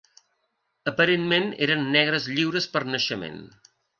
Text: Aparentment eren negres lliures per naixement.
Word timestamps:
Aparentment 0.91 1.45
eren 1.67 1.85
negres 1.97 2.27
lliures 2.37 2.69
per 2.77 2.83
naixement. 2.95 3.41